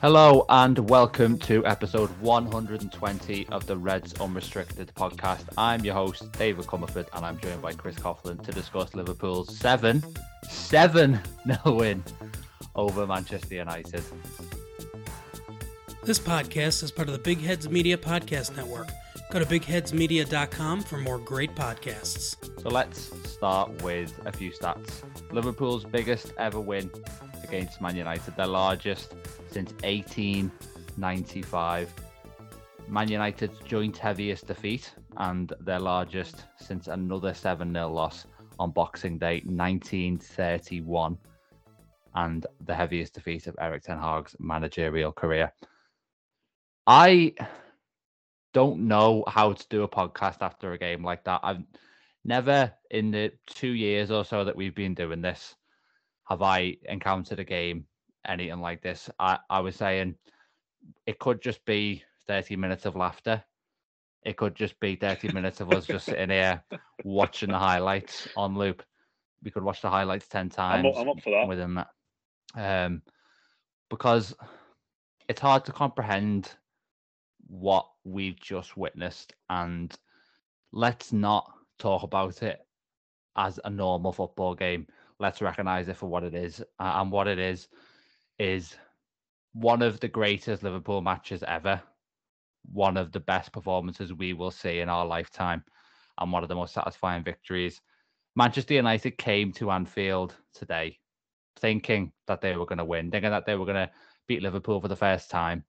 [0.00, 5.42] Hello and welcome to episode 120 of the Reds Unrestricted podcast.
[5.58, 10.04] I'm your host, David Comerford, and I'm joined by Chris Coughlin to discuss Liverpool's 7
[10.48, 11.20] 7
[11.64, 12.04] 0 win
[12.76, 14.04] over Manchester United.
[16.04, 18.86] This podcast is part of the Big Heads Media Podcast Network.
[19.32, 22.36] Go to bigheadsmedia.com for more great podcasts.
[22.62, 25.02] So let's start with a few stats.
[25.32, 26.88] Liverpool's biggest ever win
[27.42, 29.14] against Man United, their largest
[29.58, 31.92] since 1895.
[32.86, 38.26] Man United's joint heaviest defeat and their largest since another 7 0 loss
[38.60, 41.18] on Boxing Day 1931,
[42.14, 45.52] and the heaviest defeat of Erik Ten Hag's managerial career.
[46.86, 47.34] I
[48.54, 51.40] don't know how to do a podcast after a game like that.
[51.42, 51.64] I've
[52.24, 55.56] never, in the two years or so that we've been doing this,
[56.28, 57.87] have I encountered a game
[58.28, 59.10] anything like this.
[59.18, 60.14] I, I was saying
[61.06, 63.42] it could just be 30 minutes of laughter.
[64.24, 66.62] It could just be 30 minutes of us just sitting here
[67.04, 68.82] watching the highlights on loop.
[69.42, 70.84] We could watch the highlights 10 times.
[70.84, 71.48] I'm up, I'm up for that.
[71.48, 71.88] Within that.
[72.54, 73.02] Um,
[73.88, 74.34] because
[75.28, 76.50] it's hard to comprehend
[77.46, 79.32] what we've just witnessed.
[79.48, 79.94] And
[80.72, 82.60] let's not talk about it
[83.36, 84.86] as a normal football game.
[85.20, 86.62] Let's recognize it for what it is.
[86.78, 87.68] And what it is
[88.38, 88.76] is
[89.52, 91.82] one of the greatest Liverpool matches ever,
[92.70, 95.64] one of the best performances we will see in our lifetime,
[96.18, 97.80] and one of the most satisfying victories.
[98.36, 100.98] Manchester United came to Anfield today
[101.58, 103.90] thinking that they were going to win, thinking that they were going to
[104.26, 105.64] beat Liverpool for the first time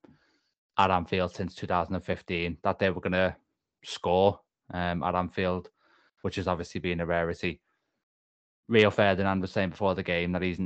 [0.78, 3.34] at Anfield since 2015, that they were going to
[3.84, 4.40] score
[4.72, 5.68] um, at Anfield,
[6.22, 7.60] which has obviously been a rarity.
[8.68, 10.60] Rio Ferdinand was saying before the game that he's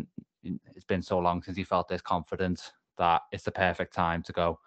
[0.75, 4.33] it's been so long since he felt this confidence that it's the perfect time to
[4.33, 4.59] go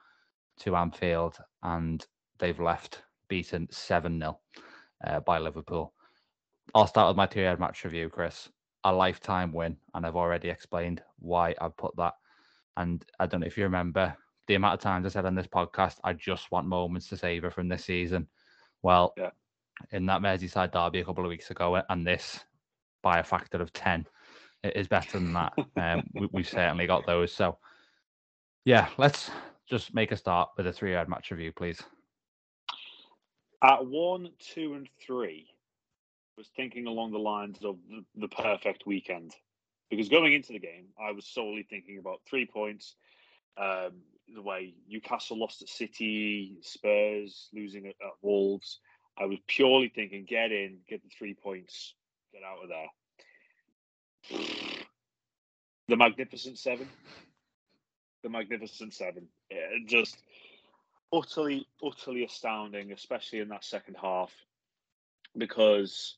[0.59, 2.05] to Anfield, and
[2.39, 4.39] they've left beaten 7 0
[5.05, 5.93] uh, by Liverpool.
[6.76, 8.49] I'll start with my two year match review, Chris.
[8.83, 12.14] A lifetime win, and I've already explained why I've put that.
[12.77, 14.16] And I don't know if you remember
[14.48, 17.52] the amount of times I said on this podcast, I just want moments to savor
[17.52, 18.27] from this season.
[18.82, 19.32] Well, yeah.
[19.92, 22.39] in that Merseyside derby a couple of weeks ago, and this
[23.02, 24.08] by a factor of 10, it
[24.76, 25.54] is better than that.
[25.78, 27.32] um, we, we've certainly got those.
[27.32, 27.58] So,
[28.66, 29.30] yeah, let's
[29.70, 31.82] just make a start with a three yard match review, please.
[33.64, 38.86] At one, two, and three, I was thinking along the lines of the, the perfect
[38.86, 39.33] weekend.
[39.89, 42.95] Because going into the game, I was solely thinking about three points.
[43.58, 44.02] Um,
[44.36, 48.80] the way Newcastle lost at City, Spurs losing at, at Wolves.
[49.17, 51.95] I was purely thinking get in, get the three points,
[52.34, 52.88] get out of there
[54.30, 56.88] the Magnificent Seven.
[58.23, 59.27] The Magnificent Seven.
[59.52, 60.17] Yeah, just
[61.14, 64.32] utterly, utterly astounding, especially in that second half,
[65.37, 66.17] because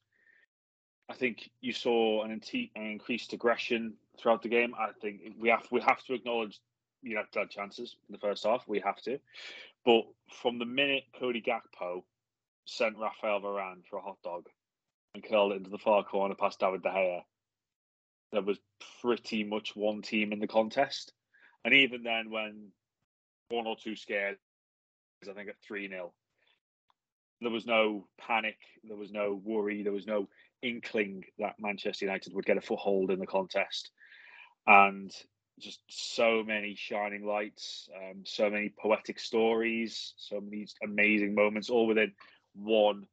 [1.09, 4.74] I think you saw an, an increased aggression throughout the game.
[4.78, 6.59] I think we have we have to acknowledge
[7.02, 8.68] you have to chances in the first half.
[8.68, 9.19] We have to,
[9.86, 10.03] but
[10.42, 12.03] from the minute Cody Gakpo
[12.66, 14.48] sent Rafael Varane for a hot dog
[15.16, 17.24] and curled it into the far corner past David De Gea,
[18.31, 18.59] there was
[19.01, 21.13] pretty much one team in the contest.
[21.66, 22.72] And even then, when
[23.50, 24.38] one or two scared,
[25.29, 26.13] I think at 3 0,
[27.41, 30.28] there was no panic, there was no worry, there was no
[30.62, 33.91] inkling that Manchester United would get a foothold in the contest.
[34.68, 35.12] And
[35.59, 41.88] just so many shining lights, um, so many poetic stories, so many amazing moments, all
[41.88, 42.13] within
[42.56, 43.07] one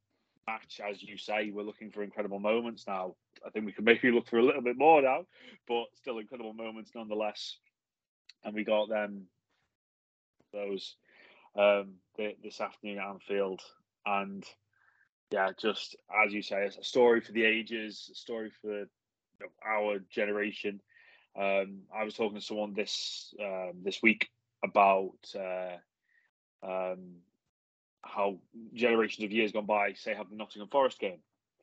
[0.47, 3.15] match, as you say, we're looking for incredible moments now.
[3.45, 5.27] I think we can maybe look for a little bit more now,
[5.67, 7.59] but still incredible moments nonetheless.
[8.45, 9.27] And we got them
[10.53, 10.97] those
[11.57, 13.61] um, this afternoon at Anfield,
[14.05, 14.45] and
[15.31, 18.87] yeah, just as you say, it's a story for the ages, a story for you
[19.41, 20.81] know, our generation.
[21.39, 24.29] Um, I was talking to someone this um, this week
[24.65, 25.77] about uh,
[26.67, 27.17] um,
[28.07, 28.39] how
[28.75, 31.19] generations of years gone by, say, have the Nottingham Forest game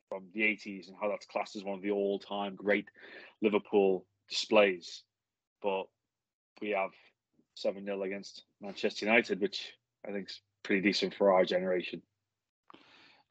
[0.08, 2.88] from the 80s and how that's classed as one of the all time great
[3.42, 5.02] Liverpool displays.
[5.62, 5.84] But
[6.60, 6.90] we have
[7.54, 9.72] 7 0 against Manchester United, which
[10.06, 12.02] I think is pretty decent for our generation.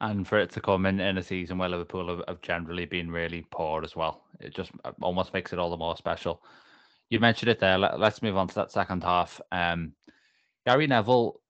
[0.00, 3.10] And for it to come in, in a season where Liverpool have, have generally been
[3.10, 6.42] really poor as well, it just uh, almost makes it all the more special.
[7.10, 7.78] You mentioned it there.
[7.78, 9.40] Let, us move on to that second half.
[9.52, 9.92] Um,
[10.66, 11.40] Gary Neville,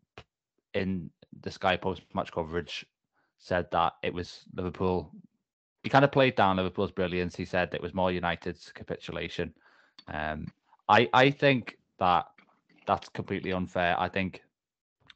[0.74, 1.10] in
[1.42, 2.86] the Sky Post match coverage
[3.38, 5.10] said that it was Liverpool.
[5.82, 7.36] He kind of played down Liverpool's brilliance.
[7.36, 9.52] He said it was more United's capitulation.
[10.08, 10.46] Um,
[10.88, 12.26] I I think that
[12.86, 13.98] that's completely unfair.
[13.98, 14.42] I think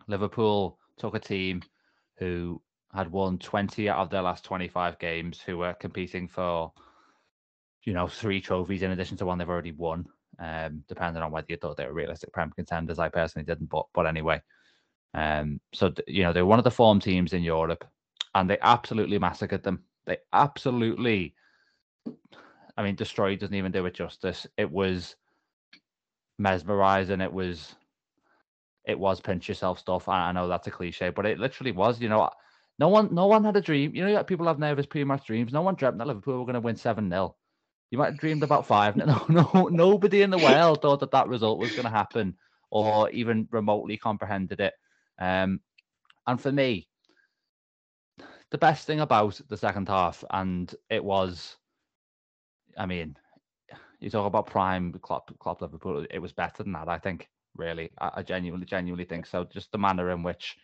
[0.06, 1.62] Liverpool took a team
[2.16, 2.60] who
[2.92, 6.72] had won 20 out of their last 25 games, who were competing for,
[7.84, 10.06] you know, three trophies in addition to one they've already won.
[10.38, 13.86] Um, depending on whether you thought they were realistic Prem contenders, I personally didn't, but
[13.92, 14.40] but anyway.
[15.14, 17.84] Um, so you know they're one of the form teams in Europe,
[18.34, 19.84] and they absolutely massacred them.
[20.06, 21.34] They absolutely,
[22.76, 24.46] I mean, destroyed doesn't even do it justice.
[24.56, 25.16] It was
[26.38, 27.20] mesmerizing.
[27.20, 27.74] It was,
[28.84, 30.08] it was pinch yourself stuff.
[30.08, 32.00] I, I know that's a cliche, but it literally was.
[32.00, 32.30] You know,
[32.78, 33.94] no one, no one had a dream.
[33.94, 35.52] You know, people have nervous pre-match dreams.
[35.52, 37.34] No one dreamt that Liverpool were going to win seven 0
[37.90, 38.96] You might have dreamed about five.
[39.04, 42.36] No, no, nobody in the world thought that that result was going to happen,
[42.70, 44.74] or even remotely comprehended it.
[45.18, 45.60] Um,
[46.26, 46.88] and for me,
[48.50, 51.56] the best thing about the second half, and it was,
[52.76, 53.16] I mean,
[54.00, 56.06] you talk about prime Klopp, Klopp Liverpool.
[56.10, 57.28] It was better than that, I think.
[57.56, 59.44] Really, I, I genuinely, genuinely think so.
[59.44, 60.56] Just the manner in which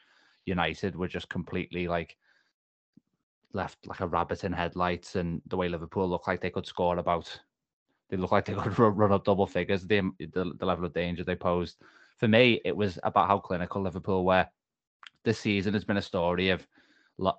[0.47, 2.17] United were just completely like
[3.53, 6.99] left like a rabbit in headlights, and the way Liverpool looked like they could score
[6.99, 7.41] about.
[8.11, 9.87] They looked like they could run up double figures.
[9.87, 11.79] The, the the level of danger they posed.
[12.19, 14.47] For me, it was about how clinical Liverpool were.
[15.25, 16.67] This season has been a story of,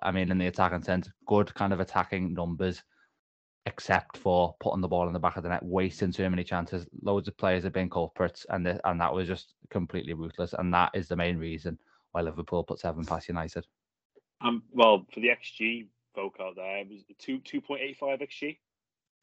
[0.02, 2.82] I mean, in the attacking sense, good kind of attacking numbers,
[3.64, 6.86] except for putting the ball in the back of the net, wasting too many chances.
[7.02, 10.52] Loads of players have been culprits, and the, and that was just completely ruthless.
[10.52, 11.78] And that is the main reason
[12.12, 13.66] why Liverpool put seven past United.
[14.40, 18.20] Um, well, for the XG folk out there, it was two two point eight five
[18.20, 18.58] XG.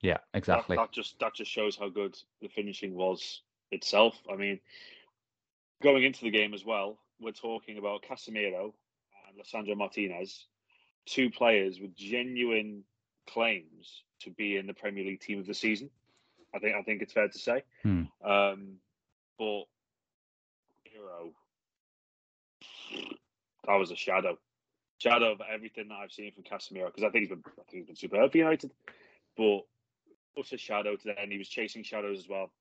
[0.02, 0.76] Yeah, exactly.
[0.76, 3.42] That, that, just that just shows how good the finishing was
[3.72, 4.16] itself.
[4.32, 4.60] I mean,
[5.84, 8.74] going into the game as well, we're talking about Casemiro
[9.28, 10.48] and Lisandro Martinez,
[11.06, 12.84] two players with genuine
[13.30, 15.90] claims to be in the Premier League team of the season.
[16.56, 17.64] I think I think it's fair to say.
[17.84, 18.04] Hmm.
[18.24, 18.76] Um,
[19.38, 19.64] but
[20.86, 21.34] Hero
[23.66, 24.38] that was a shadow,
[24.98, 27.84] shadow of everything that I've seen from Casemiro because I think he's been I think
[27.84, 28.72] he's been superb for United,
[29.38, 29.62] but
[30.36, 32.52] also shadow today, and he was chasing shadows as well.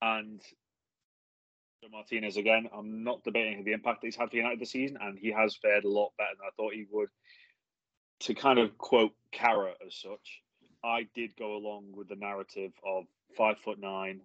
[0.00, 0.40] And
[1.90, 5.18] Martinez again, I'm not debating the impact that he's had for United this season, and
[5.18, 7.08] he has fared a lot better than I thought he would.
[8.20, 10.42] To kind of quote Carra as such,
[10.84, 13.04] I did go along with the narrative of
[13.36, 14.20] five foot nine,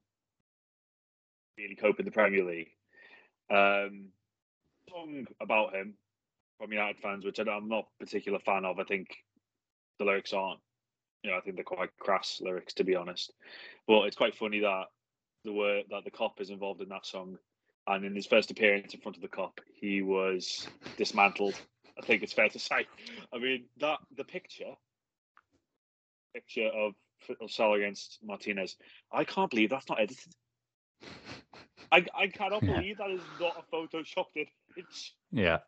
[1.58, 2.70] really cope in the Premier League.
[3.50, 4.10] Um,
[4.90, 5.96] song about him
[6.58, 8.80] from United fans, which I'm not a particular fan of.
[8.80, 9.08] I think
[10.00, 10.60] the lyrics aren't,
[11.24, 13.34] you know, I think they're quite crass lyrics to be honest.
[13.88, 14.86] But it's quite funny that
[15.46, 17.38] the word that the Kop is involved in that song,
[17.88, 20.68] and in his first appearance in front of the Kop, he was
[20.98, 21.56] dismantled.
[21.98, 22.86] I think it's fair to say.
[23.34, 24.76] I mean that the picture,
[26.34, 26.94] picture of
[27.50, 28.76] Salah against Martinez.
[29.12, 30.34] I can't believe that's not edited.
[31.92, 35.16] I, I cannot believe that is not a photoshopped image.
[35.32, 35.60] Yeah.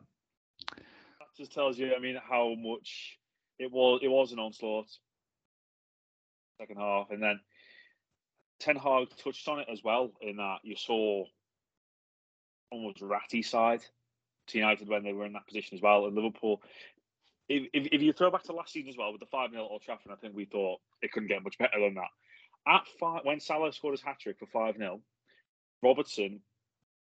[0.76, 3.18] That just tells you, I mean, how much
[3.58, 4.00] it was.
[4.02, 4.86] It was an onslaught.
[6.58, 7.40] Second half, and then
[8.60, 10.12] Ten Hag touched on it as well.
[10.20, 11.24] In that you saw
[12.70, 13.82] almost ratty side
[14.48, 16.62] to United when they were in that position as well, and Liverpool.
[17.48, 19.66] If, if, if you throw back to last season as well with the five 0
[19.68, 22.10] Old Trafford, I think we thought it couldn't get much better than that.
[22.68, 25.00] At five, when Salah scored his hat trick for five 0
[25.82, 26.40] Robertson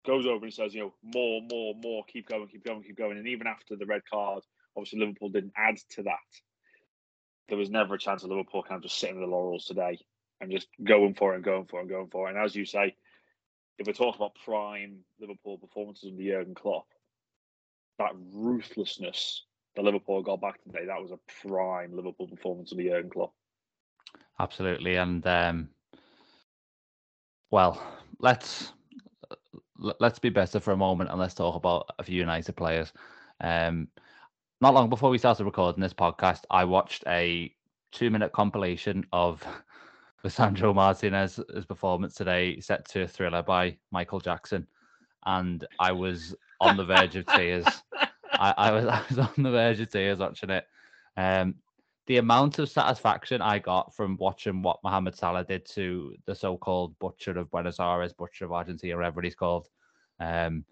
[0.06, 3.18] goes over and says, you know, more, more, more, keep going, keep going, keep going.
[3.18, 4.44] And even after the red card,
[4.78, 6.20] obviously Liverpool didn't add to that.
[7.50, 10.00] There was never a chance of Liverpool kind of just sitting in the laurels today
[10.42, 12.36] and just going for it and going for it and going for it.
[12.36, 12.96] And as you say,
[13.80, 16.88] if we're talking about prime Liverpool performances under Jurgen Klopp,
[18.00, 19.44] that ruthlessness
[19.76, 23.34] that Liverpool got back today, that was a prime Liverpool performance under Jurgen Klopp.
[24.40, 24.96] Absolutely.
[24.96, 25.70] And um,
[27.52, 27.82] well,
[28.20, 28.74] let's
[29.78, 32.92] let's be better for a moment and let's talk about a few United players.
[33.42, 33.88] Um,
[34.60, 37.54] not long before we started recording this podcast, I watched a
[37.92, 39.44] two-minute compilation of
[40.28, 44.68] Sandro Martinez's performance today, set to a Thriller by Michael Jackson,
[45.26, 47.66] and I was on the verge of tears.
[48.34, 50.66] I, I, was I was on the verge of tears watching it.
[51.16, 51.56] Um,
[52.08, 56.98] the amount of satisfaction I got from watching what Mohamed Salah did to the so-called
[57.00, 59.68] butcher of Buenos Aires, butcher of Argentina, whatever he's called.
[60.20, 60.64] Um,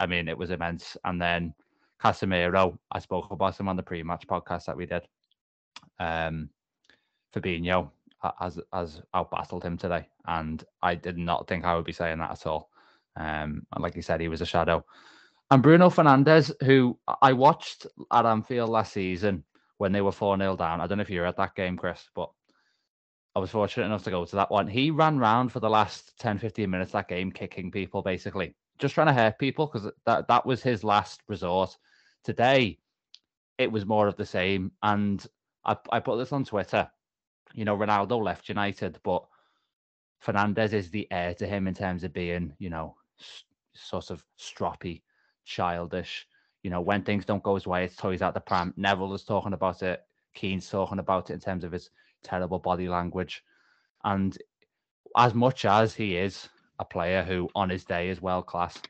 [0.00, 0.96] I mean, it was immense.
[1.04, 1.54] And then
[2.02, 5.06] Casemiro, I spoke about him on the pre-match podcast that we did.
[6.00, 6.48] Um,
[7.32, 7.90] Fabinho
[8.38, 12.32] has has outbattled him today, and I did not think I would be saying that
[12.32, 12.70] at all.
[13.16, 14.84] Um, like you said, he was a shadow.
[15.50, 19.44] And Bruno Fernandes, who I watched at Anfield last season
[19.78, 20.80] when they were 4 0 down.
[20.80, 22.30] I don't know if you were at that game, Chris, but
[23.34, 24.68] I was fortunate enough to go to that one.
[24.68, 28.94] He ran round for the last 10, 15 minutes that game, kicking people basically, just
[28.94, 31.76] trying to hurt people because that, that was his last resort.
[32.24, 32.78] Today,
[33.58, 34.72] it was more of the same.
[34.82, 35.24] And
[35.64, 36.88] I, I put this on Twitter.
[37.54, 39.24] You know, Ronaldo left United, but
[40.24, 44.24] Fernandes is the heir to him in terms of being, you know, s- sort of
[44.38, 45.02] stroppy,
[45.44, 46.26] childish.
[46.62, 48.74] You know, when things don't go his way, it's toys out the pram.
[48.76, 50.04] Neville is talking about it.
[50.34, 51.90] Keane's talking about it in terms of his
[52.22, 53.42] terrible body language.
[54.04, 54.36] And
[55.16, 58.80] as much as he is a player who, on his day, is world class,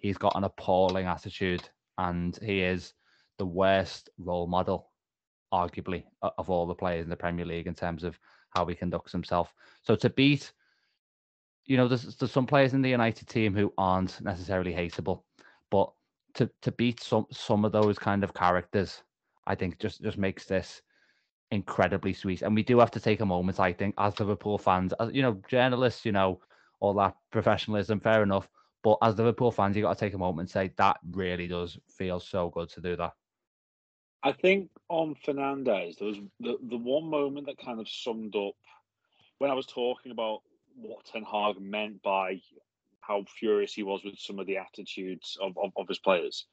[0.00, 1.68] he's got an appalling attitude,
[1.98, 2.94] and he is
[3.38, 4.89] the worst role model,
[5.52, 8.18] arguably, of all the players in the Premier League in terms of
[8.50, 9.54] how he conducts himself.
[9.82, 10.52] So to beat,
[11.66, 15.22] you know, there's, there's some players in the United team who aren't necessarily hateable,
[15.70, 15.92] but
[16.34, 19.02] to to beat some some of those kind of characters,
[19.46, 20.82] I think just just makes this
[21.50, 22.42] incredibly sweet.
[22.42, 25.22] And we do have to take a moment, I think, as Liverpool fans, as you
[25.22, 26.40] know, journalists, you know,
[26.80, 28.48] all that professionalism, fair enough.
[28.82, 31.78] But as Liverpool fans, you got to take a moment and say that really does
[31.88, 33.12] feel so good to do that.
[34.22, 38.54] I think on Fernandes, there was the, the one moment that kind of summed up
[39.38, 40.42] when I was talking about
[40.74, 42.40] what Ten Hag meant by
[43.00, 46.46] how furious he was with some of the attitudes of, of, of his players.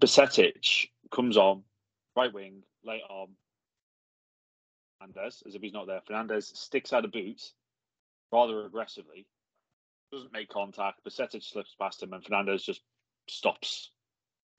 [0.00, 1.62] Bajcetic comes on,
[2.16, 3.28] right wing, late on.
[5.02, 6.00] Fernandes, as if he's not there.
[6.08, 7.52] Fernandes sticks out a boot
[8.32, 9.26] rather aggressively,
[10.12, 11.04] doesn't make contact.
[11.04, 12.80] Bajcetic slips past him, and Fernandes just
[13.28, 13.90] stops.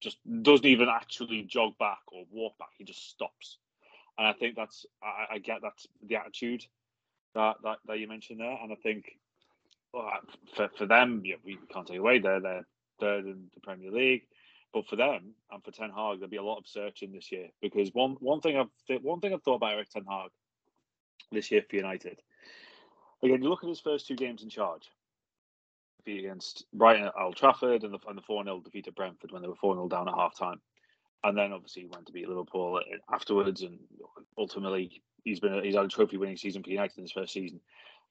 [0.01, 2.69] Just doesn't even actually jog back or walk back.
[2.77, 3.57] He just stops.
[4.17, 6.65] And I think that's I, I get that's the attitude
[7.35, 8.57] that, that that you mentioned there.
[8.61, 9.17] And I think
[9.93, 10.11] well,
[10.55, 12.67] for for them, yeah, we can't take away they're they're
[12.99, 14.23] third in the Premier League.
[14.73, 17.49] But for them and for Ten Hag, there'll be a lot of searching this year
[17.61, 20.31] because one one thing I've th- one thing I've thought about Erik Ten Hag
[21.31, 22.19] this year for United.
[23.23, 24.89] Again, you look at his first two games in charge
[26.07, 29.41] against Brighton at Old Trafford and the and the four 0 defeat at Brentford when
[29.41, 30.59] they were four 0 down at half time,
[31.23, 32.81] and then obviously he went to beat Liverpool
[33.11, 33.79] afterwards, and
[34.37, 37.59] ultimately he's been he's had a trophy winning season for United in his first season.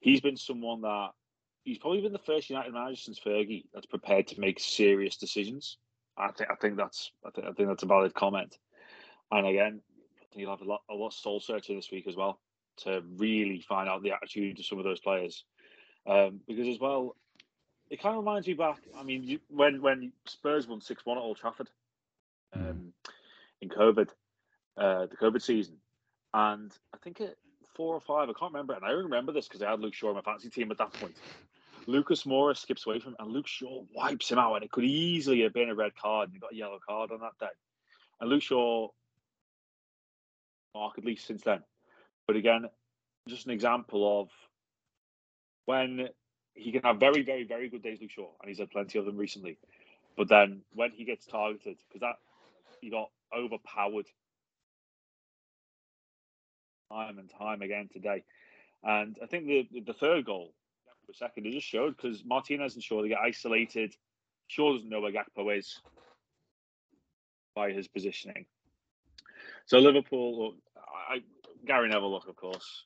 [0.00, 1.10] He's been someone that
[1.64, 5.78] he's probably been the first United manager since Fergie that's prepared to make serious decisions.
[6.16, 8.58] I think I think that's I think I think that's a valid comment.
[9.30, 9.80] And again,
[10.34, 12.40] you'll have a lot a lot of soul searching this week as well
[12.78, 15.44] to really find out the attitude of some of those players.
[16.06, 17.14] Um, because as well,
[17.90, 18.78] it kind of reminds me back.
[18.96, 21.68] I mean, you, when when Spurs won six one at Old Trafford
[22.54, 23.10] um, mm.
[23.60, 24.08] in COVID,
[24.76, 25.76] uh, the COVID season,
[26.32, 27.36] and I think it
[27.74, 28.28] four or five.
[28.28, 30.22] I can't remember, and I only remember this because I had Luke Shaw in my
[30.22, 31.16] fantasy team at that point.
[31.86, 34.84] Lucas Moura skips away from him, and Luke Shaw wipes him out, and it could
[34.84, 37.52] easily have been a red card, and he got a yellow card on that day.
[38.20, 38.88] And Luke Shaw,
[40.74, 41.62] markedly since then.
[42.26, 42.66] But again,
[43.28, 44.28] just an example of
[45.64, 46.08] when
[46.54, 49.04] he can have very, very, very good days, Luke Shaw, and he's had plenty of
[49.04, 49.58] them recently.
[50.16, 52.16] But then when he gets targeted, because that
[52.80, 54.06] he got overpowered
[56.90, 58.24] time and time again today.
[58.82, 60.52] And I think the the third goal
[61.10, 61.46] a second.
[61.46, 63.94] It just showed because Martinez and Shaw they get isolated.
[64.46, 65.80] Shaw doesn't know where Gakpo is
[67.54, 68.46] by his positioning.
[69.66, 70.54] So Liverpool,
[71.08, 71.22] I,
[71.66, 72.84] Gary Neville, look, of course,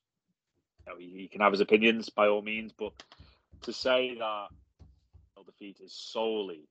[0.87, 2.93] you know, he, he, can have his opinions by all means, but
[3.65, 4.49] to say that
[5.47, 6.69] defeat is solely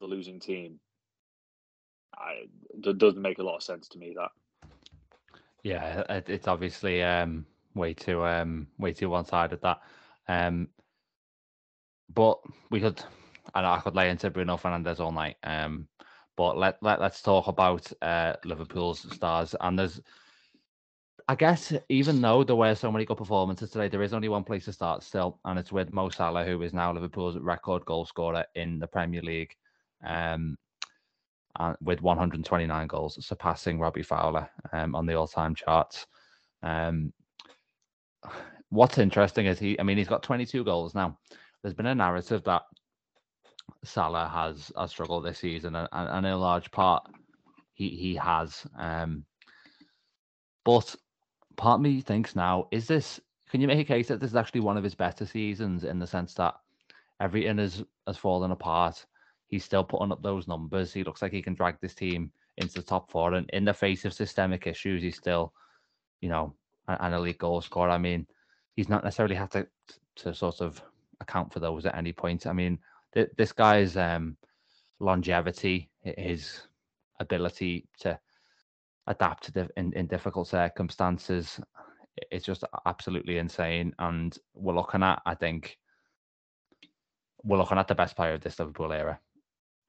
[0.00, 0.80] the losing team,
[2.16, 4.14] I, it doesn't make a lot of sense to me.
[4.16, 4.30] That
[5.62, 9.80] yeah, it's obviously um, way too um way too one sided that.
[10.28, 10.68] Um,
[12.12, 12.38] but
[12.70, 13.02] we could,
[13.54, 15.36] and I could lay into Bruno Fernandes all night.
[15.44, 15.86] Um,
[16.36, 19.54] but let let let's talk about uh Liverpool's stars.
[19.60, 20.00] And there's,
[21.30, 24.42] I guess, even though there were so many good performances today, there is only one
[24.42, 28.04] place to start still, and it's with Mo Salah, who is now Liverpool's record goal
[28.04, 29.54] scorer in the Premier League.
[30.04, 30.58] Um,
[31.60, 36.04] and with 129 goals, surpassing Robbie Fowler um, on the all-time charts.
[36.64, 37.12] Um,
[38.70, 41.16] what's interesting is he, I mean, he's got 22 goals now.
[41.62, 42.62] There's been a narrative that
[43.84, 47.04] Salah has, has struggled this season, and, and in a large part,
[47.72, 48.66] he, he has.
[48.76, 49.24] Um,
[50.64, 50.96] but
[51.56, 54.36] part of me thinks now, is this, can you make a case that this is
[54.36, 56.54] actually one of his better seasons in the sense that
[57.20, 59.04] everything has, has fallen apart?
[59.46, 60.92] He's still putting up those numbers.
[60.92, 63.34] He looks like he can drag this team into the top four.
[63.34, 65.52] And in the face of systemic issues, he's still,
[66.20, 66.54] you know,
[66.86, 67.90] an elite goal scorer.
[67.90, 68.26] I mean,
[68.76, 69.66] he's not necessarily had to
[70.16, 70.82] to sort of
[71.20, 72.46] account for those at any point.
[72.46, 72.78] I mean,
[73.14, 74.36] th- this guy's um,
[74.98, 76.60] longevity, his
[77.18, 78.18] ability to
[79.10, 81.60] adapt to in, in difficult circumstances,
[82.30, 83.92] it's just absolutely insane.
[83.98, 85.76] And we're looking at, I think,
[87.42, 89.18] we're looking at the best player of this Liverpool era.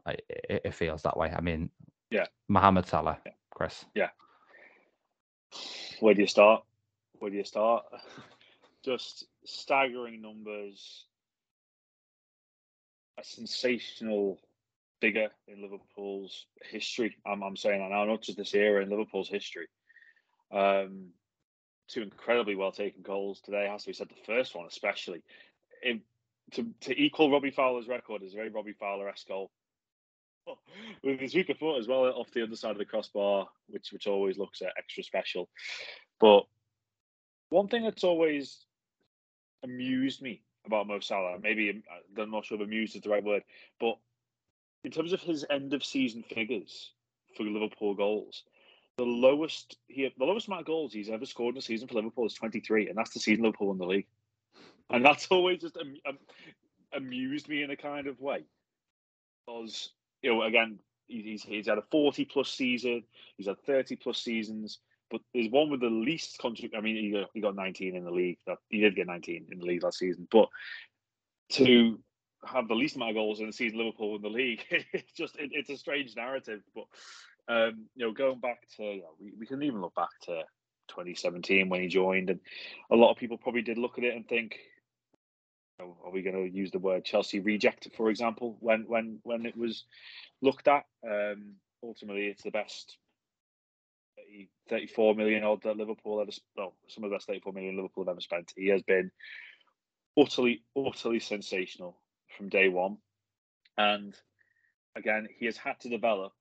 [0.06, 1.32] I, it, it feels that way.
[1.32, 1.70] I mean,
[2.10, 2.26] Yeah.
[2.50, 3.34] Mohamed Salah, Yeah.
[3.52, 3.86] Chris.
[3.94, 4.10] Yeah.
[6.00, 6.64] Where do you start?
[7.20, 7.86] Where do you start?
[8.84, 11.06] Just staggering numbers.
[13.20, 14.40] A sensational
[15.02, 17.18] figure in Liverpool's history.
[17.26, 19.68] I'm, I'm saying that now, not just this era in Liverpool's history.
[20.52, 21.10] Um,
[21.90, 23.68] two incredibly well taken goals today.
[23.70, 25.24] Has to be said, the first one especially.
[26.54, 29.52] To to equal Robbie Fowler's record is a very Robbie Fowler esque goal.
[31.04, 34.38] With his weaker foot as well off the underside of the crossbar, which which always
[34.38, 35.50] looks uh, extra special.
[36.20, 36.46] But
[37.50, 38.66] one thing that's always
[39.64, 41.84] amused me about Mo Salah, maybe um,
[42.18, 43.44] I'm not sure if amused is the right word,
[43.80, 43.98] but
[44.84, 46.92] in terms of his end of season figures
[47.36, 48.44] for Liverpool goals,
[48.98, 51.96] the lowest he the lowest amount of goals he's ever scored in a season for
[51.96, 54.08] Liverpool is 23, and that's the season Liverpool won the league.
[54.90, 56.18] And that's always just am, am,
[56.94, 58.44] amused me in a kind of way,
[59.46, 63.04] because you know again he's he's had a 40 plus season,
[63.38, 66.40] he's had 30 plus seasons, but there's one with the least.
[66.44, 68.40] I mean, he got, he got 19 in the league.
[68.48, 70.50] That he did get 19 in the league last season, but
[71.52, 72.00] to
[72.46, 75.36] have the least amount of goals in the season Liverpool in the league, it's just
[75.38, 76.62] it, it's a strange narrative.
[76.74, 76.86] But
[77.48, 80.44] um, you know, going back to you know, we, we can even look back to
[80.90, 82.40] 2017 when he joined, and
[82.90, 84.58] a lot of people probably did look at it and think,
[85.80, 89.20] you know, are we going to use the word Chelsea reject, for example, when when
[89.24, 89.86] when it was
[90.42, 90.84] looked at?
[91.08, 92.98] Um, ultimately, it's the best
[94.18, 98.04] 30, 34 million odd that Liverpool ever, well, some of the best 34 million Liverpool
[98.04, 98.54] have ever spent.
[98.56, 99.12] He has been
[100.18, 101.98] utterly, utterly sensational
[102.38, 102.98] from day one.
[103.78, 104.16] And
[104.96, 106.34] again, he has had to develop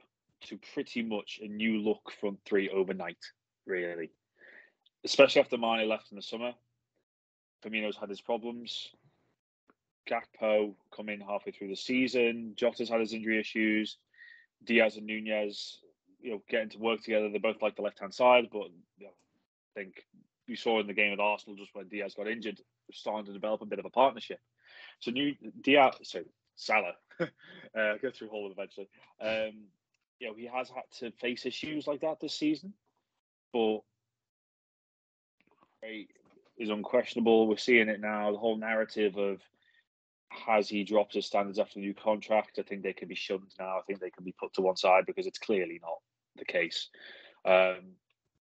[0.42, 3.18] to pretty much a new look front three overnight,
[3.66, 4.10] really.
[5.04, 6.52] Especially after Mane left in the summer.
[7.64, 8.90] Firmino's had his problems.
[10.08, 12.54] Gakpo come in halfway through the season.
[12.56, 13.98] Jota's had his injury issues.
[14.64, 15.78] Diaz and Nunez,
[16.20, 17.28] you know, getting to work together.
[17.28, 19.12] They both like the left hand side, but you know,
[19.76, 20.04] I think
[20.48, 22.60] we saw in the game with Arsenal just when Diaz got injured,
[22.92, 24.40] starting to develop a bit of a partnership.
[25.00, 26.20] So new Diaz, so
[26.56, 27.26] Salah, uh,
[28.02, 28.88] go through Hall eventually.
[29.20, 29.64] Um,
[30.18, 32.74] you know, he has had to face issues like that this season,
[33.52, 33.80] but
[36.58, 37.48] is unquestionable.
[37.48, 38.30] We're seeing it now.
[38.30, 39.40] The whole narrative of
[40.28, 42.58] has he dropped his standards after the new contract?
[42.58, 43.78] I think they can be shunned now.
[43.78, 45.98] I think they can be put to one side because it's clearly not
[46.36, 46.88] the case.
[47.44, 47.94] Um,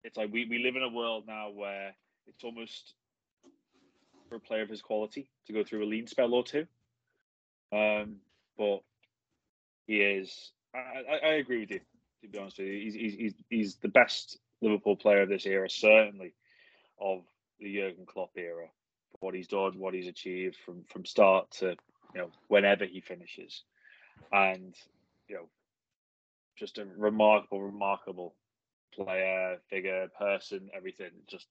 [0.04, 1.94] it's like we, we live in a world now where
[2.26, 2.94] it's almost
[4.30, 6.66] for a player of his quality to go through a lean spell or two.
[7.72, 8.16] Um,
[8.56, 8.80] but
[9.86, 10.52] he is.
[10.74, 11.80] I, I, I agree with you.
[12.22, 15.68] To be honest with you, he's, he's he's the best Liverpool player of this era,
[15.68, 16.34] certainly
[17.00, 17.22] of
[17.58, 18.68] the Jurgen Klopp era.
[19.20, 21.70] What he's done, what he's achieved from from start to
[22.14, 23.62] you know whenever he finishes,
[24.32, 24.74] and
[25.28, 25.48] you know
[26.58, 28.34] just a remarkable, remarkable
[28.94, 31.10] player, figure, person, everything.
[31.26, 31.46] Just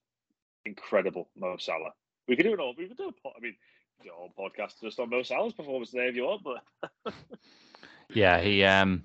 [0.66, 1.94] incredible, Mo Salah.
[2.30, 2.76] We could do it all.
[2.78, 3.56] We could do a po- I mean,
[4.04, 7.14] do whole podcast just on Mo Salah's performance today if you want, but
[8.14, 9.04] Yeah, he um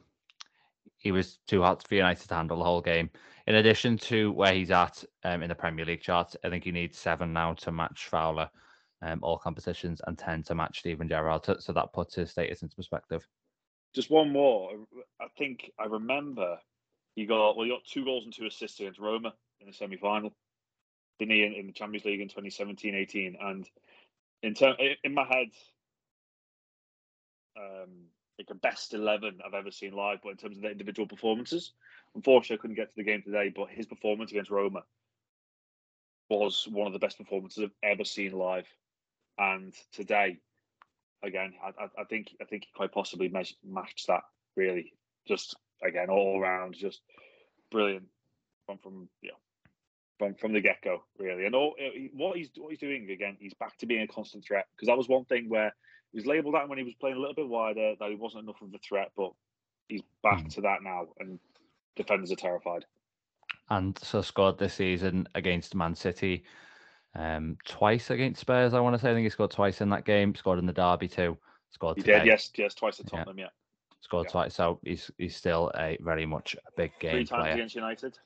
[0.99, 3.11] he was too hot for United to handle the whole game.
[3.47, 6.73] In addition to where he's at um, in the Premier League charts, I think he
[6.73, 8.49] needs seven now to match Fowler,
[9.03, 11.45] um, all competitions, and ten to match Steven Gerrard.
[11.45, 13.27] So, so that puts his status into perspective.
[13.95, 14.71] just one more.
[15.21, 16.59] I think I remember
[17.17, 17.65] he got well.
[17.65, 20.35] He got two goals and two assists against Roma in the semi final.
[21.18, 23.37] Didn't he in, in the Champions League in 2017-18?
[23.40, 23.68] And
[24.42, 24.55] in
[25.03, 25.48] in my head,
[27.57, 27.90] um,
[28.38, 30.20] like a best eleven I've ever seen live.
[30.22, 31.72] But in terms of the individual performances,
[32.14, 33.53] unfortunately, I couldn't get to the game today.
[33.55, 34.83] But his performance against Roma
[36.29, 38.66] was one of the best performances I've ever seen live.
[39.38, 40.38] And today,
[41.22, 44.22] again, I, I, think I think he quite possibly match, matched that.
[44.57, 44.92] Really,
[45.27, 47.00] just again all around, just
[47.70, 48.07] brilliant
[48.66, 49.37] from from know
[50.18, 51.03] from from the get go.
[51.18, 51.74] Really, and all
[52.12, 54.66] what he's what he's doing again, he's back to being a constant threat.
[54.74, 55.74] Because that was one thing where
[56.12, 58.44] he was labelled that when he was playing a little bit wider that he wasn't
[58.44, 59.33] enough of a threat, but
[59.88, 60.55] he's back Mhm.
[60.55, 61.38] to that now, and
[61.96, 62.85] defenders are terrified.
[63.70, 66.44] And so scored this season against Man City,
[67.14, 68.74] um, twice against Spurs.
[68.74, 70.35] I want to say I think he scored twice in that game.
[70.35, 71.38] Scored in the derby too.
[71.70, 72.18] Scored He today.
[72.18, 73.18] did, yes, yes, twice at Yeah.
[73.20, 73.48] Tottenham, yeah,
[74.00, 74.33] Scored Yeah.
[74.33, 74.55] twice.
[74.55, 77.55] So he's he's still a very much a big three game times player.
[77.55, 78.18] against United.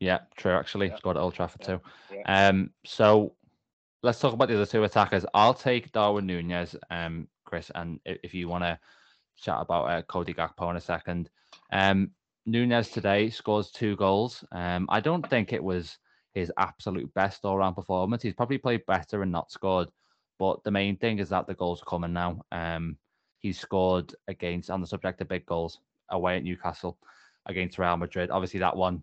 [0.00, 0.52] Yeah, true.
[0.52, 0.96] Actually, Yeah.
[0.96, 1.76] scored at Old Trafford Yeah.
[1.76, 1.80] too.
[2.16, 2.48] Yeah.
[2.48, 3.36] Um, so
[4.02, 5.24] let's talk about the other two attackers.
[5.34, 8.78] I'll take Darwin Nunez, um, Chris, and if you want to
[9.36, 11.30] chat about uh, Cody Gakpo in a second.
[11.72, 12.10] Um,
[12.46, 14.44] Nunez today scores two goals.
[14.52, 15.98] Um, I don't think it was
[16.34, 18.22] his absolute best all round performance.
[18.22, 19.88] He's probably played better and not scored,
[20.38, 22.42] but the main thing is that the goals are coming now.
[22.52, 22.98] Um,
[23.38, 25.80] he's scored against on the subject of big goals
[26.10, 26.98] away at Newcastle
[27.46, 28.30] against Real Madrid.
[28.30, 29.02] Obviously, that one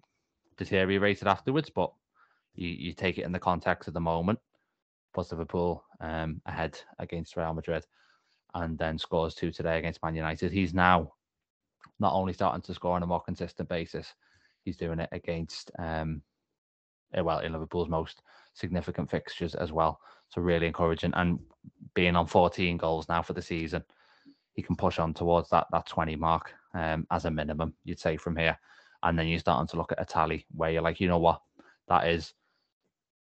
[0.63, 1.91] deteriorated afterwards, but
[2.54, 4.38] you, you take it in the context of the moment.
[5.13, 7.86] Puts Liverpool um, ahead against Real Madrid
[8.54, 10.52] and then scores two today against Man United.
[10.52, 11.13] He's now
[12.00, 14.13] not only starting to score on a more consistent basis,
[14.63, 16.21] he's doing it against um,
[17.15, 18.21] eh, well in Liverpool's most
[18.54, 20.00] significant fixtures as well.
[20.30, 21.39] So really encouraging and
[21.95, 23.84] being on 14 goals now for the season,
[24.54, 28.15] he can push on towards that that 20 mark um, as a minimum, you'd say
[28.15, 28.58] from here.
[29.04, 31.42] And then you're starting to look at a tally where you're like, you know what,
[31.88, 32.34] that is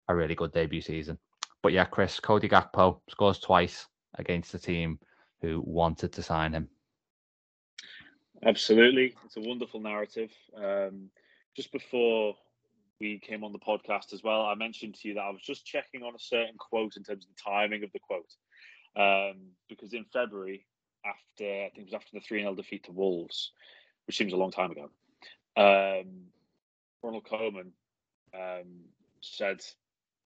[0.07, 1.17] a really good debut season.
[1.63, 4.99] But yeah, Chris, Cody Gakpo scores twice against the team
[5.41, 6.69] who wanted to sign him.
[8.43, 9.15] Absolutely.
[9.25, 10.31] It's a wonderful narrative.
[10.55, 11.09] Um,
[11.55, 12.35] just before
[12.99, 15.65] we came on the podcast as well, I mentioned to you that I was just
[15.65, 18.33] checking on a certain quote in terms of the timing of the quote.
[18.95, 20.65] Um, because in February,
[21.05, 23.51] after I think it was after the 3 0 defeat to Wolves,
[24.05, 24.89] which seems a long time ago,
[25.57, 26.27] um,
[27.03, 27.71] Ronald Koeman
[28.33, 28.85] um,
[29.21, 29.61] said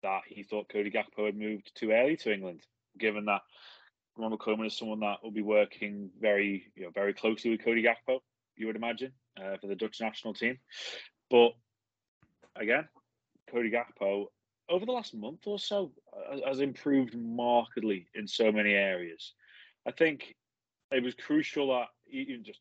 [0.03, 2.61] that he thought Cody Gakpo had moved too early to England,
[2.97, 3.41] given that
[4.17, 7.83] Ronald Koeman is someone that will be working very, you know, very closely with Cody
[7.83, 8.19] Gakpo.
[8.55, 10.57] You would imagine uh, for the Dutch national team,
[11.29, 11.51] but
[12.55, 12.87] again,
[13.49, 14.27] Cody Gakpo
[14.69, 15.91] over the last month or so
[16.47, 19.33] has improved markedly in so many areas.
[19.85, 20.35] I think
[20.91, 22.59] it was crucial that even just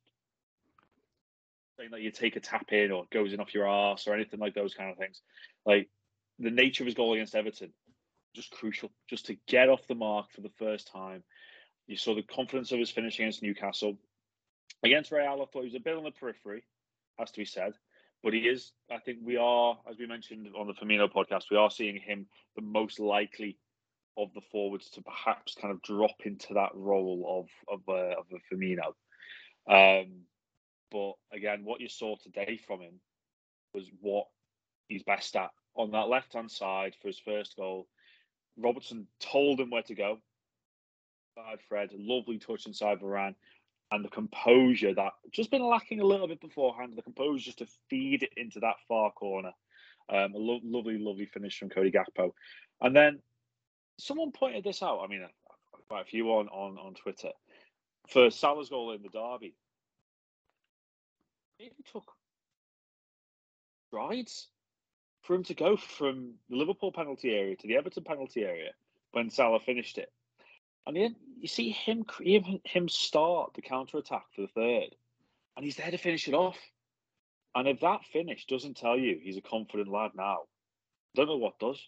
[1.81, 4.39] saying that you take a tap in or goes in off your ass or anything
[4.39, 5.23] like those kind of things.
[5.65, 5.89] Like
[6.39, 7.73] the nature of his goal against Everton,
[8.35, 11.23] just crucial, just to get off the mark for the first time.
[11.87, 13.99] You saw the confidence of his finish against Newcastle.
[14.85, 16.63] Against Real, I thought he was a bit on the periphery,
[17.19, 17.73] has to be said.
[18.23, 21.57] But he is, I think we are, as we mentioned on the Firmino podcast, we
[21.57, 23.57] are seeing him the most likely
[24.19, 28.27] of the forwards to perhaps kind of drop into that role of of, uh, of
[28.33, 28.93] a Firmino.
[29.69, 30.27] Um,
[30.91, 33.01] but again, what you saw today from him
[33.75, 34.27] was what
[34.89, 37.87] he's best at on that left hand side for his first goal.
[38.57, 40.19] Robertson told him where to go.
[41.37, 43.37] Bad Fred, lovely touch inside Varane,
[43.93, 46.93] and the composure that just been lacking a little bit beforehand.
[46.97, 49.53] The composure just to feed it into that far corner.
[50.09, 52.33] Um, a lo- lovely, lovely finish from Cody Gakpo,
[52.81, 53.21] and then
[53.99, 55.03] someone pointed this out.
[55.05, 55.25] I mean,
[55.89, 57.31] quite a few on on on Twitter
[58.09, 59.55] for Salah's goal in the derby.
[61.61, 62.11] It took
[63.89, 64.49] strides
[65.21, 68.71] for him to go from the Liverpool penalty area to the Everton penalty area
[69.13, 70.11] when Salah finished it.
[70.87, 72.07] And then you see him
[72.65, 74.97] him start the counter attack for the third,
[75.55, 76.57] and he's there to finish it off.
[77.55, 80.39] And if that finish doesn't tell you he's a confident lad now,
[81.15, 81.79] I don't know what does.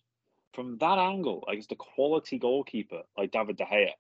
[0.53, 3.93] From that angle, against a quality goalkeeper like David De Gea,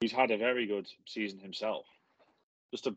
[0.00, 1.86] who's had a very good season himself,
[2.70, 2.94] just a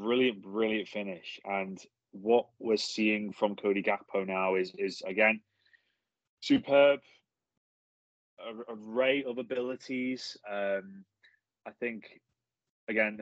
[0.00, 1.40] brilliant, brilliant finish.
[1.44, 1.78] And
[2.12, 5.40] what we're seeing from Cody Gakpo now is is again
[6.40, 7.00] superb
[8.68, 10.36] array of abilities.
[10.50, 11.04] Um,
[11.66, 12.04] I think
[12.88, 13.20] again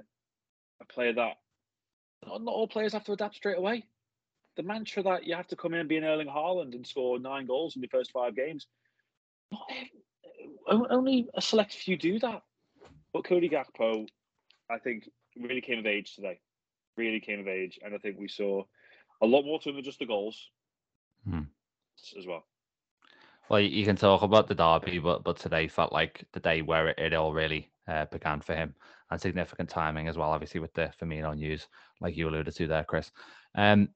[0.80, 1.36] a player that
[2.26, 3.84] not, not all players have to adapt straight away.
[4.56, 7.18] The mantra that you have to come in and be an Erling Haaland and score
[7.18, 8.66] nine goals in the first five games,
[9.50, 9.66] not
[10.68, 12.42] every, only a select few do that.
[13.12, 14.06] But Cody Gakpo,
[14.70, 16.38] I think, really came of age today.
[16.96, 18.62] Really came of age, and I think we saw
[19.22, 20.50] a lot more to him than just the goals
[21.28, 21.42] hmm.
[22.18, 22.44] as well.
[23.48, 26.88] Well, you can talk about the derby, but but today felt like the day where
[26.88, 28.74] it, it all really uh, began for him,
[29.10, 30.30] and significant timing as well.
[30.30, 31.66] Obviously, with the Firmino news,
[32.00, 33.10] like you alluded to there, Chris.
[33.54, 33.88] Um,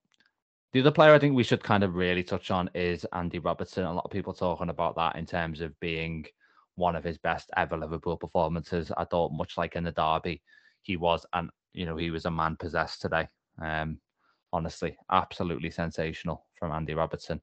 [0.71, 3.85] the other player I think we should kind of really touch on is Andy Robertson.
[3.85, 6.25] A lot of people talking about that in terms of being
[6.75, 8.91] one of his best ever Liverpool performances.
[8.95, 10.43] I thought, much like in the derby,
[10.83, 13.27] he was, and you know, he was a man possessed today.
[13.61, 13.99] Um,
[14.51, 17.41] honestly, absolutely sensational from Andy Robertson,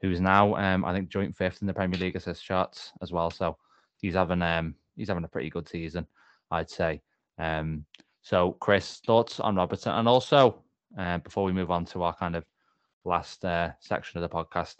[0.00, 3.30] who's now, um, I think, joint fifth in the Premier League assist charts as well.
[3.30, 3.56] So
[4.00, 6.06] he's having, um, he's having a pretty good season,
[6.50, 7.00] I'd say.
[7.38, 7.84] Um,
[8.22, 10.62] so, Chris, thoughts on Robertson, and also
[10.98, 12.44] uh, before we move on to our kind of
[13.04, 14.76] last uh, section of the podcast,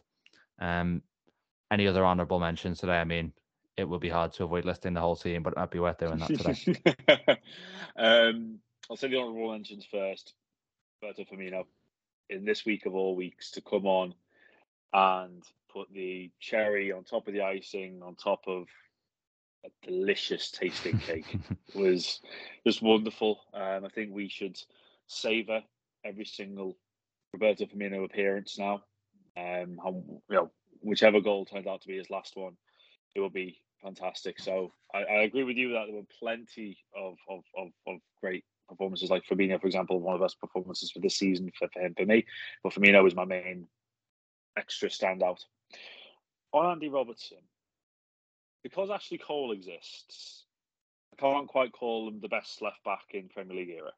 [0.61, 1.03] um,
[1.71, 2.99] any other honourable mentions today?
[2.99, 3.33] I mean,
[3.77, 5.99] it would be hard to avoid listing the whole team, but it might be worth
[5.99, 7.39] doing that today.
[7.97, 8.59] um,
[8.91, 10.35] I'll say the honourable mentions first.
[11.03, 11.65] Roberto Firmino
[12.31, 14.15] in this week of all weeks to come on
[14.93, 18.67] and put the cherry on top of the icing on top of
[19.65, 21.37] a delicious tasting cake
[21.75, 22.21] was
[22.67, 23.41] just wonderful.
[23.53, 24.59] Um, I think we should
[25.07, 25.63] savor
[26.05, 26.77] every single
[27.33, 28.83] Roberto Firmino appearance now.
[29.37, 32.57] Um, you know whichever goal turned out to be his last one,
[33.15, 34.41] it will be fantastic.
[34.41, 38.45] So I, I agree with you that there were plenty of of, of, of great
[38.69, 39.11] performances.
[39.11, 41.95] Like Fabinho, for example, one of the best performances for this season for, for him,
[41.97, 42.27] for me.
[42.63, 43.67] But Firmino was my main
[44.57, 45.39] extra standout.
[46.53, 47.39] On Andy Robertson,
[48.63, 50.45] because Ashley Cole exists,
[51.13, 53.93] I can't quite call him the best left back in Premier League era.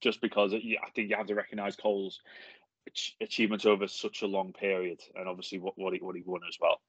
[0.00, 2.20] Just because it, I think you have to recognise Cole's
[3.20, 6.58] achievements over such a long period, and obviously what, what he what he won as
[6.60, 6.80] well.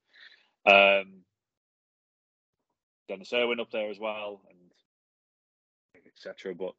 [0.66, 1.22] Um,
[3.08, 4.58] Denis Irwin up there as well, and
[6.06, 6.54] etc.
[6.54, 6.74] But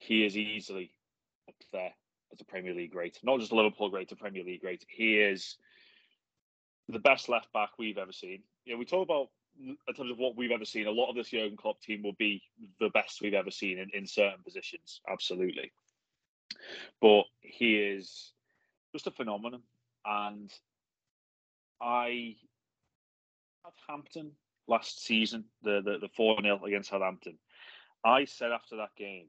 [0.00, 0.90] he is easily
[1.48, 1.92] up there
[2.32, 4.84] as a Premier League great, not just a Liverpool great, a Premier League great.
[4.88, 5.56] He is
[6.88, 8.42] the best left back we've ever seen.
[8.64, 10.86] You know, we talk about in terms of what we've ever seen.
[10.86, 12.42] A lot of this Jurgen Klopp team will be
[12.80, 15.70] the best we've ever seen in, in certain positions, absolutely.
[17.00, 18.32] But he is
[18.92, 19.62] just a phenomenon,
[20.04, 20.50] and
[21.80, 22.36] I
[23.62, 24.32] Southampton
[24.66, 27.38] last season, the the, 4 0 against Southampton.
[28.04, 29.26] I said after that game,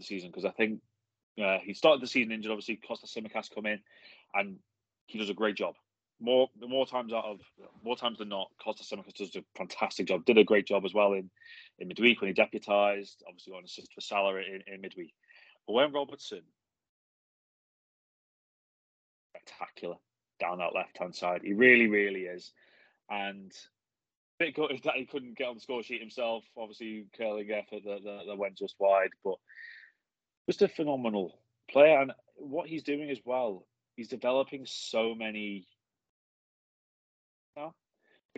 [0.00, 0.80] the season, because I think
[1.42, 2.52] uh, he started the season injured.
[2.52, 3.80] Obviously, Costa Tsimikas come in,
[4.34, 4.56] and
[5.06, 5.74] he does a great job.
[6.20, 7.40] More more times out of
[7.82, 10.24] more times than not, Costa Tsimikas does a fantastic job.
[10.24, 11.30] Did a great job as well in
[11.78, 13.16] in midweek when he deputised.
[13.26, 15.12] Obviously, got an assist for Salah in, in midweek.
[15.66, 16.42] But when Robertson,
[19.30, 19.96] spectacular
[20.38, 22.52] down that left hand side, he really really is,
[23.10, 23.52] and
[24.38, 26.44] bit gutted that he couldn't get on the score sheet himself.
[26.56, 29.36] Obviously, curling effort that, that, that went just wide, but
[30.46, 31.38] just a phenomenal
[31.70, 32.00] player.
[32.00, 35.66] And what he's doing as well, he's developing so many.
[37.56, 37.74] You know,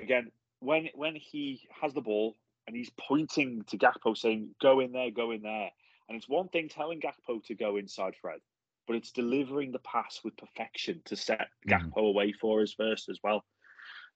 [0.01, 4.93] again, when when he has the ball and he's pointing to Gakpo, saying, "Go in
[4.93, 5.71] there, go in there,"
[6.09, 8.41] and it's one thing telling Gakpo to go inside Fred,
[8.87, 11.73] but it's delivering the pass with perfection to set mm.
[11.73, 13.45] Gakpo away for us first as well.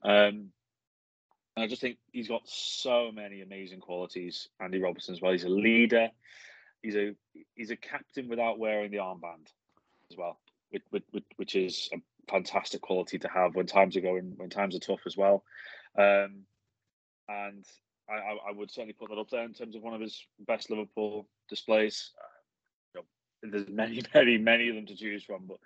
[0.03, 0.51] Um,
[1.57, 4.49] I just think he's got so many amazing qualities.
[4.61, 5.33] Andy Robertson as well.
[5.33, 6.09] He's a leader.
[6.83, 7.15] He's a
[7.55, 9.49] he's a captain without wearing the armband
[10.11, 10.41] as well,
[10.71, 11.99] which, which, which is a
[12.31, 15.45] fantastic quality to have when times are going when times are tough as well.
[15.99, 16.45] Um,
[17.29, 17.65] and
[18.09, 20.71] I, I, would certainly put that up there in terms of one of his best
[20.71, 22.11] Liverpool displays.
[22.19, 23.03] Uh,
[23.43, 25.59] you know, there's many, many, many of them to choose from, but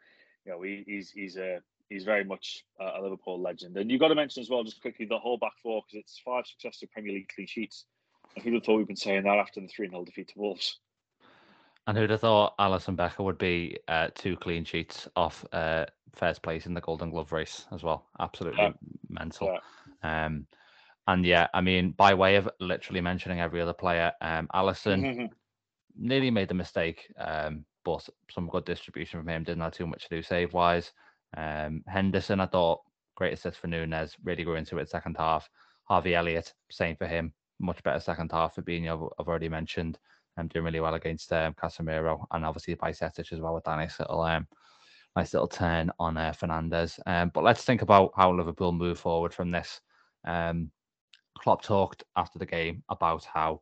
[0.45, 3.77] you know, he, he's he's a he's very much a Liverpool legend.
[3.77, 6.21] And you've got to mention as well, just quickly, the whole back four because it's
[6.25, 7.85] five successive Premier League clean sheets.
[8.43, 10.81] Who'd have thought we've been saying that after the 3 0 defeat to Wolves?
[11.87, 16.43] And who'd have thought Alisson Becker would be uh, two clean sheets off uh, first
[16.43, 18.07] place in the Golden Glove race as well?
[18.21, 18.73] Absolutely yeah.
[19.09, 19.59] mental.
[20.03, 20.27] Yeah.
[20.27, 20.47] Um,
[21.07, 25.27] and yeah, I mean, by way of literally mentioning every other player, um, mm-hmm.
[25.99, 29.45] nearly made the mistake, um, but some good distribution from him.
[29.45, 30.93] Didn't have too much to do save wise.
[31.37, 32.81] Um, Henderson, I thought
[33.17, 35.49] great assist for Nunez, really grew into it second half.
[35.85, 38.57] Harvey Elliott, same for him, much better second half.
[38.57, 39.99] Fabinho, I've already mentioned,
[40.37, 43.99] um, doing really well against um, Casemiro, and obviously Bajcetic as well with that nice
[43.99, 44.47] little, um,
[45.17, 46.99] nice little turn on uh, Fernandes.
[47.07, 49.81] Um, but let's think about how Liverpool move forward from this.
[50.25, 50.71] Um,
[51.39, 53.61] Klopp talked after the game about how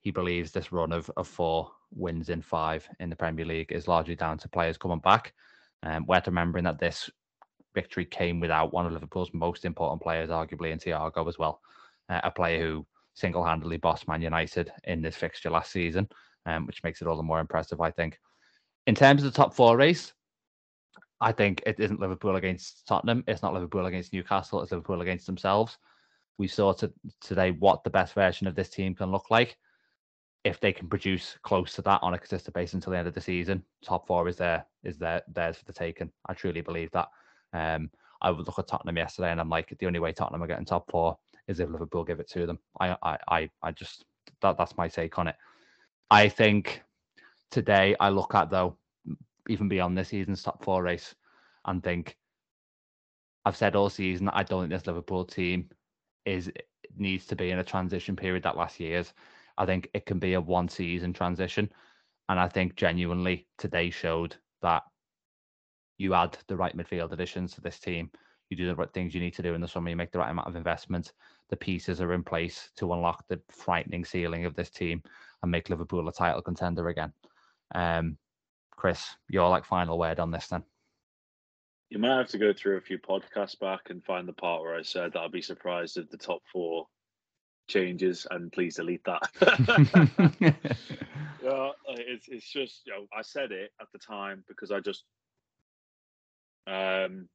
[0.00, 3.88] he believes this run of, of four wins in five in the Premier League is
[3.88, 5.32] largely down to players coming back.
[5.82, 7.10] Um, worth remembering that this
[7.74, 11.60] victory came without one of Liverpool's most important players, arguably in Thiago as well,
[12.08, 16.08] uh, a player who single-handedly bossed Man United in this fixture last season,
[16.46, 18.18] um, which makes it all the more impressive, I think.
[18.86, 20.12] In terms of the top four race,
[21.20, 23.24] I think it isn't Liverpool against Tottenham.
[23.26, 24.62] It's not Liverpool against Newcastle.
[24.62, 25.78] It's Liverpool against themselves.
[26.38, 29.56] We saw to, today what the best version of this team can look like
[30.46, 33.14] if they can produce close to that on a consistent basis until the end of
[33.14, 36.08] the season, top four is there is there theirs for the taking.
[36.28, 37.08] I truly believe that.
[37.52, 37.90] Um,
[38.22, 40.64] I would look at Tottenham yesterday, and I'm like, the only way Tottenham are getting
[40.64, 41.18] top four
[41.48, 42.58] is if Liverpool give it to them.
[42.80, 44.04] I I I, I just
[44.40, 45.36] that that's my take on it.
[46.10, 46.82] I think
[47.50, 48.76] today I look at though,
[49.48, 51.14] even beyond this season's top four race,
[51.64, 52.16] and think
[53.44, 55.70] I've said all season I don't think this Liverpool team
[56.24, 56.50] is
[56.96, 59.12] needs to be in a transition period that last year's.
[59.58, 61.70] I think it can be a one season transition.
[62.28, 64.82] And I think genuinely today showed that
[65.98, 68.10] you add the right midfield additions to this team.
[68.50, 69.90] You do the right things you need to do in the summer.
[69.90, 71.12] You make the right amount of investment.
[71.50, 75.02] The pieces are in place to unlock the frightening ceiling of this team
[75.42, 77.12] and make Liverpool a title contender again.
[77.74, 78.18] Um,
[78.70, 80.62] Chris, your like final word on this then.
[81.90, 84.74] You might have to go through a few podcasts back and find the part where
[84.74, 86.86] I said that I'd be surprised if the top four
[87.68, 89.22] changes and please delete that.
[91.42, 95.04] yeah, it's it's just you know I said it at the time because I just
[96.66, 97.28] um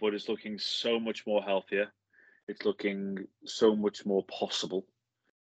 [0.00, 1.92] but it's looking so much more healthier.
[2.48, 4.86] It's looking so much more possible.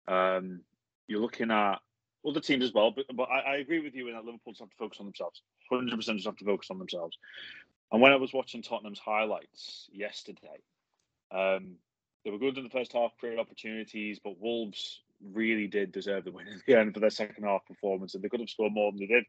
[0.08, 0.60] Um,
[1.06, 1.76] you're looking at
[2.26, 4.60] other teams as well, but but I, I agree with you in that Liverpool just
[4.60, 5.42] have to focus on themselves.
[5.70, 7.16] Hundred percent just have to focus on themselves.
[7.92, 10.60] And when I was watching Tottenham's highlights yesterday,
[11.30, 11.76] um,
[12.24, 16.32] they were good in the first half, created opportunities, but Wolves really did deserve the
[16.32, 18.90] win in the end for their second half performance, and they could have scored more
[18.90, 19.24] than they did.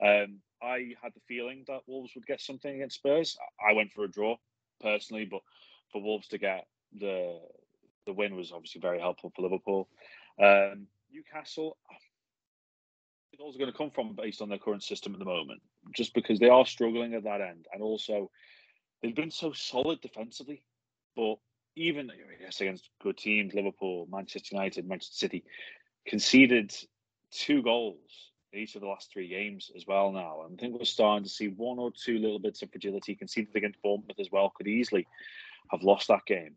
[0.00, 3.36] Um, I had the feeling that Wolves would get something against Spurs.
[3.66, 4.36] I went for a draw
[4.80, 5.40] personally, but
[5.92, 6.66] for Wolves to get
[6.98, 7.40] the
[8.06, 9.88] the win was obviously very helpful for Liverpool.
[10.40, 11.76] Um, Newcastle,
[13.32, 15.60] the goals are going to come from based on their current system at the moment,
[15.94, 18.30] just because they are struggling at that end, and also
[19.02, 20.62] they've been so solid defensively,
[21.16, 21.36] but
[21.74, 25.44] even yes, against good teams, Liverpool, Manchester United, Manchester City,
[26.06, 26.74] conceded
[27.30, 30.42] two goals each of the last three games as well now.
[30.44, 33.54] And I think we're starting to see one or two little bits of fragility conceded
[33.54, 35.06] against Bournemouth as well, could easily
[35.70, 36.56] have lost that game.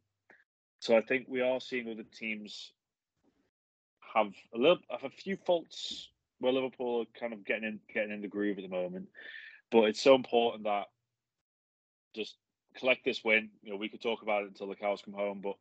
[0.79, 2.71] So I think we are seeing other teams
[4.13, 6.09] have a little have a few faults
[6.39, 9.07] where Liverpool are kind of getting in getting in the groove at the moment.
[9.71, 10.85] But it's so important that
[12.15, 12.37] just
[12.75, 13.49] collect this win.
[13.61, 15.55] You know, we could talk about it until the cows come home, but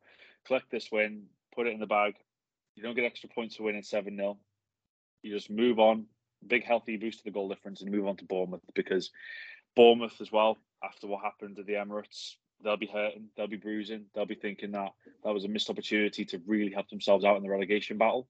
[0.47, 1.23] collect this win,
[1.53, 2.15] put it in the bag.
[2.75, 4.37] You don't get extra points for winning 7 0.
[5.21, 6.05] You just move on,
[6.47, 9.11] big healthy boost to the goal difference, and move on to Bournemouth because
[9.75, 14.05] Bournemouth as well, after what happened at the Emirates, they'll be hurting, they'll be bruising,
[14.13, 14.91] they'll be thinking that
[15.23, 18.27] that was a missed opportunity to really help themselves out in the relegation battle.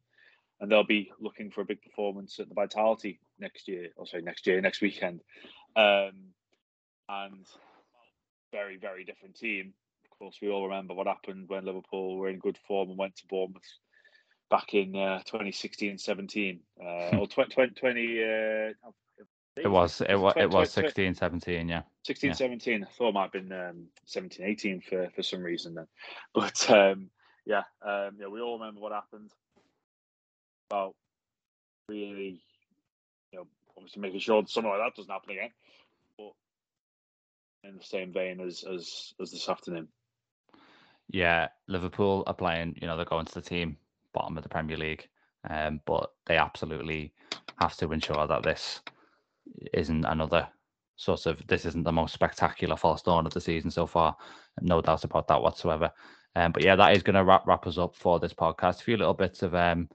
[0.61, 4.23] And they'll be looking for a big performance at the Vitality next year, or sorry,
[4.23, 5.21] next year, next weekend.
[5.75, 6.33] Um,
[7.07, 7.45] and
[8.51, 9.73] very, very different team.
[10.11, 13.15] Of course, we all remember what happened when Liverpool were in good form and went
[13.17, 13.63] to Bournemouth
[14.49, 18.89] back in uh, 2016 17 uh, or 20, 20, 20 uh,
[19.57, 22.33] it was it was it was 16 17 yeah 16 yeah.
[22.33, 25.87] 17 i thought it might have been um, 17 18 for for some reason then
[26.33, 27.09] but um,
[27.45, 29.31] yeah um, yeah we all remember what happened
[30.69, 30.95] about
[31.87, 32.41] really
[33.31, 35.49] you know obviously making sure something like that doesn't happen again
[36.17, 36.31] But
[37.63, 39.87] in the same vein as as as this afternoon.
[41.11, 42.77] Yeah, Liverpool are playing.
[42.79, 43.77] You know, they're going to the team
[44.13, 45.07] bottom of the Premier League,
[45.49, 47.13] um, but they absolutely
[47.59, 48.81] have to ensure that this
[49.73, 50.47] isn't another
[50.95, 51.45] sort of.
[51.47, 54.15] This isn't the most spectacular false dawn of the season so far.
[54.61, 55.91] No doubt about that whatsoever.
[56.35, 58.81] Um, but yeah, that is going to wrap wrap us up for this podcast.
[58.81, 59.89] A few little bits of um,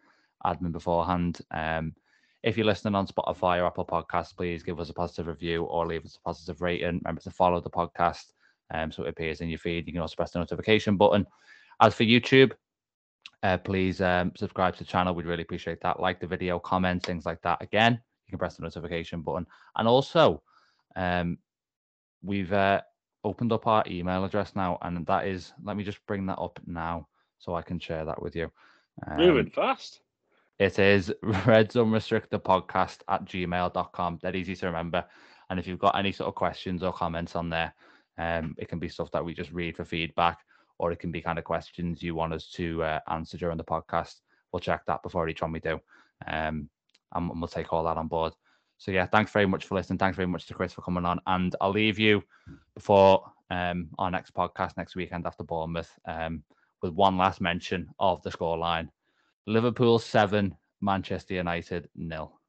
[0.45, 1.41] admin beforehand.
[1.51, 1.95] Um,
[2.43, 5.87] if you're listening on Spotify or Apple Podcasts, please give us a positive review or
[5.87, 7.01] leave us a positive rating.
[7.03, 8.33] Remember to follow the podcast
[8.73, 9.87] um, so it appears in your feed.
[9.87, 11.27] You can also press the notification button.
[11.81, 12.53] As for YouTube,
[13.45, 15.15] uh, please um, subscribe to the channel.
[15.15, 16.01] We'd really appreciate that.
[16.01, 17.61] Like the video, comment, things like that.
[17.61, 17.93] Again,
[18.27, 19.47] you can press the notification button.
[19.77, 20.43] And also,
[20.97, 21.37] um,
[22.23, 22.81] we've uh,
[23.23, 26.59] opened up our email address now, and that is, let me just bring that up
[26.67, 27.07] now
[27.39, 28.51] so I can share that with you.
[29.07, 30.01] Um, Moving fast.
[30.59, 34.21] It is Reds Unrestricted Podcast at gmail.com.
[34.23, 35.05] That easy to remember.
[35.51, 37.75] And if you've got any sort of questions or comments on there,
[38.17, 40.39] um, it can be stuff that we just read for feedback,
[40.79, 43.65] or it can be kind of questions you want us to uh, answer during the
[43.65, 44.17] podcast.
[44.53, 45.81] We'll check that before each one we do.
[46.27, 46.69] Um,
[47.13, 48.33] and we'll take all that on board.
[48.79, 49.99] So yeah, thanks very much for listening.
[49.99, 51.21] Thanks very much to Chris for coming on.
[51.27, 52.23] And I'll leave you
[52.75, 56.43] before um, our next podcast next weekend after Bournemouth um,
[56.83, 58.89] with one last mention of the scoreline.
[59.47, 62.41] Liverpool seven, Manchester United nil.